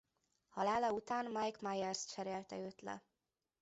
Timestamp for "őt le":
2.57-3.03